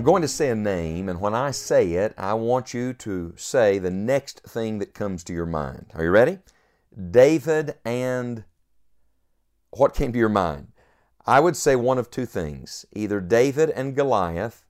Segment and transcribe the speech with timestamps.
[0.00, 3.34] I'm going to say a name, and when I say it, I want you to
[3.36, 5.90] say the next thing that comes to your mind.
[5.94, 6.38] Are you ready?
[7.10, 8.44] David and
[9.72, 10.68] what came to your mind?
[11.26, 14.64] I would say one of two things either David and Goliath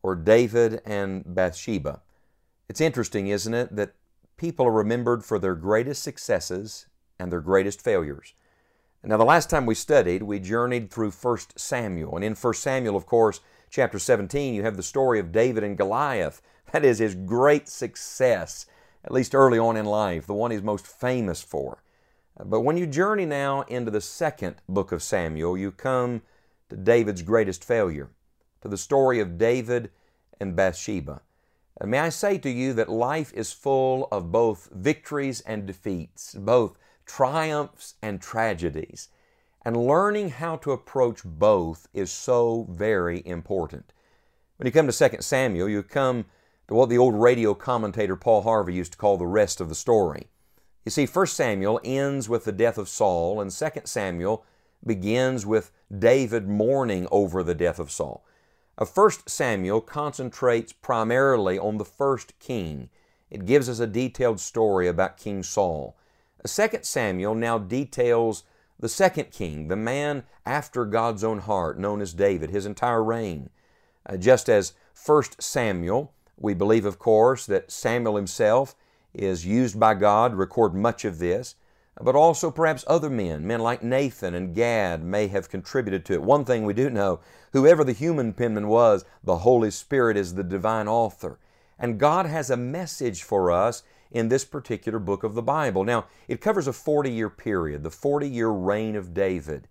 [0.00, 2.00] or David and Bathsheba.
[2.68, 3.96] It's interesting, isn't it, that
[4.36, 6.86] people are remembered for their greatest successes
[7.18, 8.34] and their greatest failures.
[9.02, 12.14] Now, the last time we studied, we journeyed through 1 Samuel.
[12.14, 15.76] And in 1 Samuel, of course, chapter 17, you have the story of David and
[15.76, 16.42] Goliath.
[16.72, 18.66] That is his great success,
[19.02, 21.82] at least early on in life, the one he's most famous for.
[22.38, 26.20] Uh, but when you journey now into the second book of Samuel, you come
[26.68, 28.10] to David's greatest failure,
[28.60, 29.90] to the story of David
[30.38, 31.22] and Bathsheba.
[31.80, 36.34] And may I say to you that life is full of both victories and defeats,
[36.34, 39.08] both triumphs and tragedies.
[39.68, 43.92] And learning how to approach both is so very important.
[44.56, 46.24] When you come to 2 Samuel, you come
[46.68, 49.74] to what the old radio commentator Paul Harvey used to call the rest of the
[49.74, 50.28] story.
[50.86, 54.42] You see, 1 Samuel ends with the death of Saul, and 2 Samuel
[54.86, 58.24] begins with David mourning over the death of Saul.
[58.78, 62.88] 1 Samuel concentrates primarily on the first king.
[63.30, 65.94] It gives us a detailed story about King Saul.
[66.46, 68.44] 2 Samuel now details
[68.80, 73.50] the second king, the man after God's own heart, known as David, his entire reign.
[74.06, 74.72] Uh, just as
[75.04, 78.74] 1 Samuel, we believe, of course, that Samuel himself
[79.12, 81.56] is used by God to record much of this,
[82.00, 86.22] but also perhaps other men, men like Nathan and Gad, may have contributed to it.
[86.22, 87.20] One thing we do know
[87.52, 91.38] whoever the human penman was, the Holy Spirit is the divine author.
[91.78, 95.84] And God has a message for us in this particular book of the Bible.
[95.84, 99.68] Now, it covers a 40 year period, the 40 year reign of David.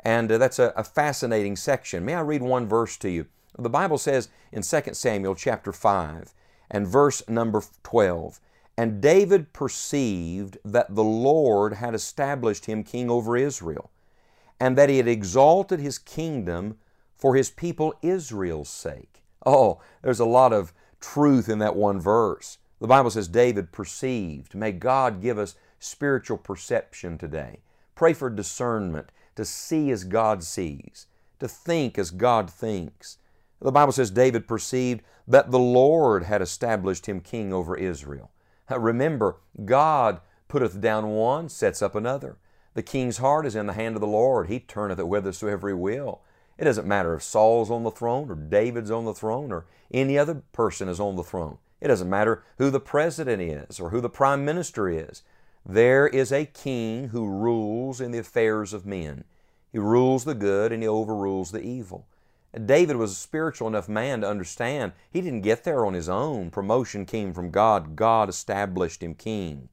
[0.00, 2.04] And uh, that's a, a fascinating section.
[2.04, 3.26] May I read one verse to you?
[3.58, 6.32] The Bible says in 2 Samuel chapter 5
[6.70, 8.40] and verse number 12,
[8.76, 13.90] And David perceived that the Lord had established him king over Israel,
[14.60, 16.78] and that he had exalted his kingdom
[17.16, 19.22] for his people Israel's sake.
[19.44, 22.58] Oh, there's a lot of truth in that one verse.
[22.80, 24.54] The Bible says David perceived.
[24.54, 27.60] May God give us spiritual perception today.
[27.94, 31.06] Pray for discernment to see as God sees,
[31.40, 33.18] to think as God thinks.
[33.60, 38.30] The Bible says David perceived that the Lord had established him king over Israel.
[38.70, 42.38] Uh, remember, God putteth down one, sets up another.
[42.74, 44.48] The king's heart is in the hand of the Lord.
[44.48, 46.22] He turneth it whithersoever he will.
[46.56, 50.18] It doesn't matter if Saul's on the throne or David's on the throne or any
[50.18, 51.58] other person is on the throne.
[51.80, 55.22] It doesn't matter who the president is or who the prime minister is.
[55.64, 59.24] There is a king who rules in the affairs of men.
[59.70, 62.06] He rules the good and he overrules the evil.
[62.64, 66.50] David was a spiritual enough man to understand he didn't get there on his own.
[66.50, 67.94] Promotion came from God.
[67.94, 69.68] God established him king.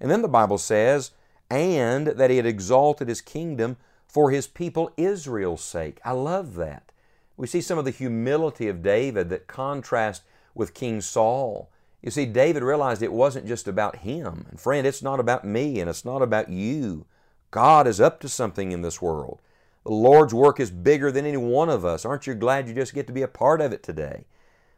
[0.00, 1.10] And then the Bible says,
[1.50, 3.76] and that he had exalted his kingdom
[4.06, 6.00] for his people Israel's sake.
[6.04, 6.92] I love that.
[7.36, 10.24] We see some of the humility of David that contrasts
[10.54, 11.70] with King Saul.
[12.02, 14.46] You see, David realized it wasn't just about him.
[14.50, 17.06] And friend, it's not about me and it's not about you.
[17.50, 19.40] God is up to something in this world.
[19.84, 22.04] The Lord's work is bigger than any one of us.
[22.04, 24.24] Aren't you glad you just get to be a part of it today?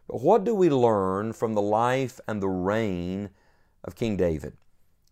[0.09, 3.31] But what do we learn from the life and the reign
[3.83, 4.55] of King David?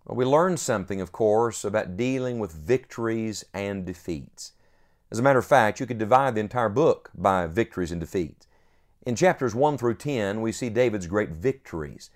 [0.05, 4.53] Well, we learn something, of course, about dealing with victories and defeats.
[5.11, 8.47] As a matter of fact, you could divide the entire book by victories and defeats.
[9.05, 12.11] In chapters 1 through 10, we see David's great victories.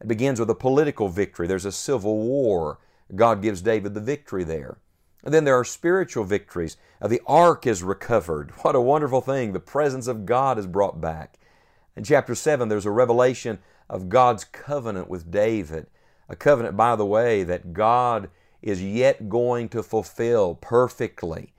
[0.00, 1.46] It begins with a political victory.
[1.46, 2.78] There's a civil war.
[3.14, 4.78] God gives David the victory there.
[5.22, 6.78] And then there are spiritual victories.
[7.02, 8.52] Uh, the ark is recovered.
[8.62, 9.52] What a wonderful thing.
[9.52, 11.38] The presence of God is brought back.
[11.94, 13.58] In chapter 7, there's a revelation
[13.90, 15.88] of God's covenant with David.
[16.30, 18.30] A covenant, by the way, that God
[18.62, 21.52] is yet going to fulfill perfectly.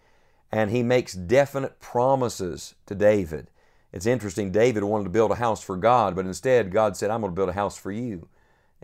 [0.51, 3.51] And He makes definite promises to David.
[3.93, 7.21] It's interesting, David wanted to build a house for God, but instead God said, I'm
[7.21, 8.27] going to build a house for you.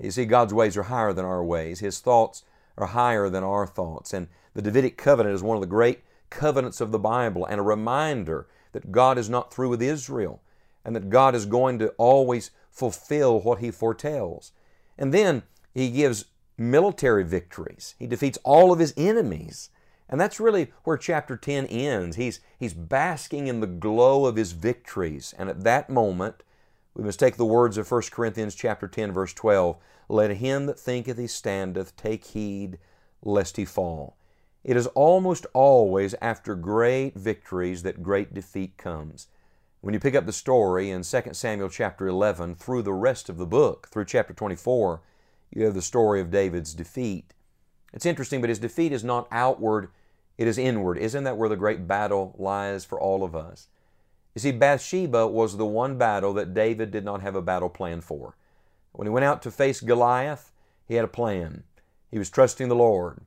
[0.02, 1.80] You see, God's ways are higher than our ways.
[1.80, 2.44] His thoughts
[2.78, 4.14] are higher than our thoughts.
[4.14, 7.64] And the Davidic covenant is one of the great covenants of the Bible and a
[7.64, 10.42] reminder that God is not through with Israel
[10.86, 14.52] and that God is going to always fulfill what He foretells.
[14.98, 15.44] And then
[15.74, 16.26] He gives
[16.58, 19.70] military victories, He defeats all of His enemies.
[20.10, 22.16] And that's really where chapter 10 ends.
[22.16, 25.34] He's, he's basking in the glow of his victories.
[25.38, 26.44] And at that moment,
[26.94, 29.78] we must take the words of 1 Corinthians chapter 10, verse 12.
[30.10, 32.80] Let him that thinketh he standeth take heed
[33.22, 34.16] lest he fall.
[34.64, 39.28] It is almost always after great victories that great defeat comes.
[39.82, 43.38] When you pick up the story in 2 Samuel chapter 11 through the rest of
[43.38, 45.02] the book, through chapter 24,
[45.54, 47.34] you have the story of David's defeat.
[47.94, 49.90] It's interesting, but his defeat is not outward,
[50.38, 50.98] it is inward.
[50.98, 53.68] Isn't that where the great battle lies for all of us?
[54.36, 58.02] You see, Bathsheba was the one battle that David did not have a battle plan
[58.02, 58.36] for.
[58.92, 60.52] When he went out to face Goliath,
[60.88, 61.64] he had a plan.
[62.12, 63.22] He was trusting the Lord.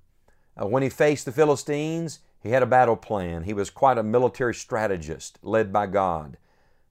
[0.60, 3.42] Uh, when he faced the Philistines, he had a battle plan.
[3.42, 6.36] He was quite a military strategist led by God.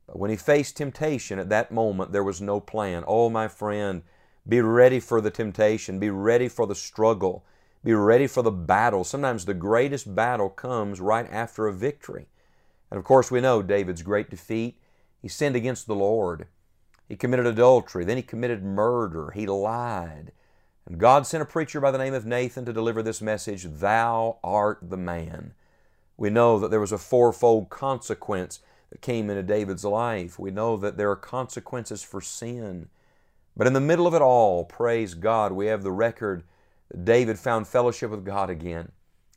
[0.05, 3.03] But when he faced temptation at that moment, there was no plan.
[3.07, 4.03] Oh, my friend,
[4.47, 5.99] be ready for the temptation.
[5.99, 7.45] Be ready for the struggle.
[7.83, 9.03] Be ready for the battle.
[9.03, 12.27] Sometimes the greatest battle comes right after a victory.
[12.91, 14.79] And of course, we know David's great defeat.
[15.21, 16.47] He sinned against the Lord.
[17.07, 18.03] He committed adultery.
[18.03, 19.31] Then he committed murder.
[19.31, 20.31] He lied.
[20.85, 24.37] And God sent a preacher by the name of Nathan to deliver this message Thou
[24.43, 25.53] art the man.
[26.17, 28.59] We know that there was a fourfold consequence
[28.89, 30.37] that came into David's life.
[30.37, 32.89] We know that there are consequences for sin.
[33.55, 36.43] But in the middle of it all, praise God, we have the record
[37.03, 38.91] David found fellowship with God again.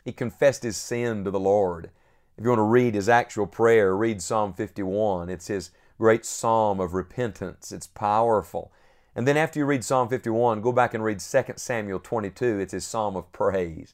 [0.05, 1.91] He confessed his sin to the Lord.
[2.37, 5.29] If you want to read his actual prayer, read Psalm 51.
[5.29, 7.71] It's his great psalm of repentance.
[7.71, 8.73] It's powerful.
[9.15, 12.59] And then after you read Psalm 51, go back and read 2 Samuel 22.
[12.59, 13.93] It's his psalm of praise.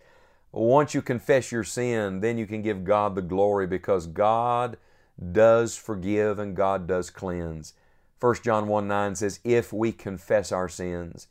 [0.53, 4.79] Once you confess your sin, then you can give God the glory because God
[5.33, 7.75] does forgive and God does cleanse.
[8.21, 11.27] 1 John 1 9 says, If we confess our sins,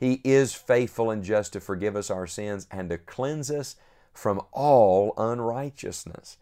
[0.00, 3.76] he is faithful and just to forgive us our sins and to cleanse us
[4.14, 6.38] from all unrighteousness.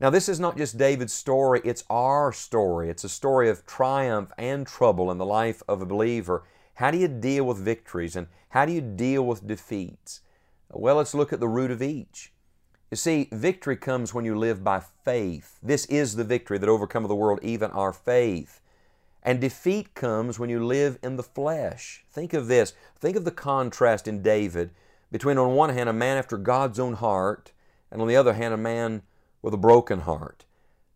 [0.00, 2.88] Now, this is not just David's story, it's our story.
[2.88, 6.44] It's a story of triumph and trouble in the life of a believer.
[6.76, 10.22] How do you deal with victories and how do you deal with defeats?
[10.72, 12.32] Well, let's look at the root of each.
[12.90, 15.58] You see, victory comes when you live by faith.
[15.62, 18.60] This is the victory that overcometh the world, even our faith.
[19.24, 22.04] And defeat comes when you live in the flesh.
[22.10, 22.74] Think of this.
[22.98, 24.70] Think of the contrast in David
[25.10, 27.52] between, on one hand, a man after God's own heart,
[27.90, 29.02] and on the other hand, a man
[29.40, 30.44] with a broken heart.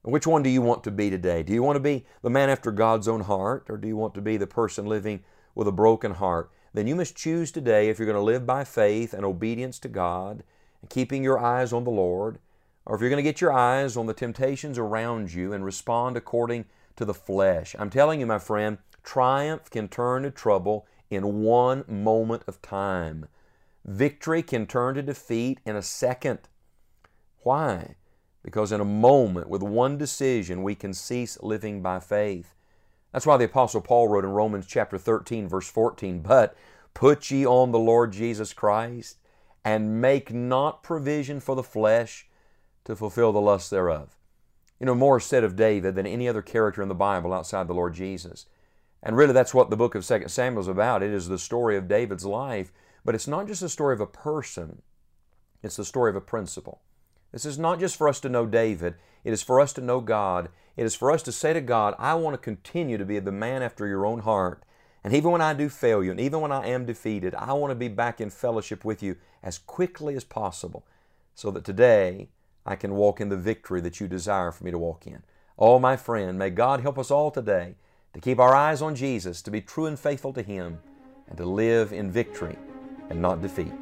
[0.02, 1.42] Which one do you want to be today?
[1.42, 4.14] Do you want to be the man after God's own heart, or do you want
[4.14, 5.22] to be the person living
[5.54, 6.50] with a broken heart?
[6.72, 9.88] Then you must choose today if you're going to live by faith and obedience to
[9.88, 10.42] God
[10.80, 12.38] and keeping your eyes on the Lord,
[12.86, 16.16] or if you're going to get your eyes on the temptations around you and respond
[16.16, 16.64] according
[16.98, 17.74] to the flesh.
[17.78, 23.26] I'm telling you, my friend, triumph can turn to trouble in one moment of time.
[23.84, 26.40] Victory can turn to defeat in a second.
[27.38, 27.94] Why?
[28.42, 32.54] Because in a moment, with one decision, we can cease living by faith.
[33.12, 36.54] That's why the Apostle Paul wrote in Romans chapter 13, verse 14, But
[36.92, 39.18] put ye on the Lord Jesus Christ,
[39.64, 42.28] and make not provision for the flesh
[42.84, 44.17] to fulfill the lust thereof.
[44.80, 47.74] You know, more said of David than any other character in the Bible outside the
[47.74, 48.46] Lord Jesus.
[49.02, 51.02] And really, that's what the book of 2 Samuel is about.
[51.02, 52.72] It is the story of David's life,
[53.04, 54.82] but it's not just the story of a person,
[55.62, 56.80] it's the story of a principle.
[57.32, 58.94] This is not just for us to know David,
[59.24, 60.48] it is for us to know God.
[60.76, 63.32] It is for us to say to God, I want to continue to be the
[63.32, 64.62] man after your own heart.
[65.02, 67.72] And even when I do fail you, and even when I am defeated, I want
[67.72, 70.86] to be back in fellowship with you as quickly as possible
[71.34, 72.28] so that today
[72.68, 75.22] I can walk in the victory that you desire for me to walk in.
[75.58, 77.76] Oh, my friend, may God help us all today
[78.12, 80.78] to keep our eyes on Jesus, to be true and faithful to Him,
[81.28, 82.58] and to live in victory
[83.08, 83.72] and not defeat.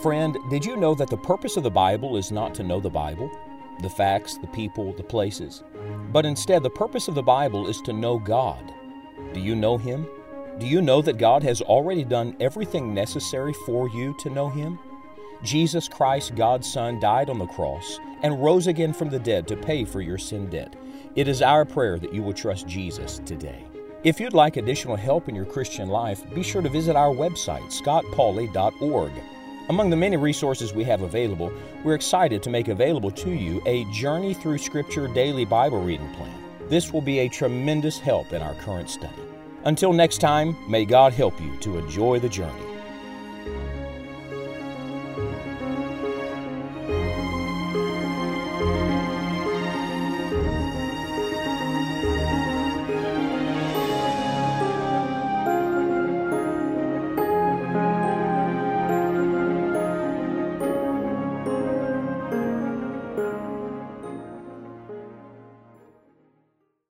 [0.00, 2.88] Friend, did you know that the purpose of the Bible is not to know the
[2.88, 3.28] Bible,
[3.80, 5.64] the facts, the people, the places,
[6.12, 8.72] but instead the purpose of the Bible is to know God?
[9.32, 10.06] Do you know Him?
[10.58, 14.78] Do you know that God has already done everything necessary for you to know Him?
[15.42, 19.56] Jesus Christ, God's Son, died on the cross and rose again from the dead to
[19.56, 20.76] pay for your sin debt.
[21.16, 23.64] It is our prayer that you will trust Jesus today.
[24.04, 27.64] If you'd like additional help in your Christian life, be sure to visit our website,
[27.72, 29.12] scottpauley.org.
[29.68, 31.52] Among the many resources we have available,
[31.84, 36.41] we're excited to make available to you a Journey Through Scripture daily Bible reading plan.
[36.72, 39.12] This will be a tremendous help in our current study.
[39.64, 42.71] Until next time, may God help you to enjoy the journey.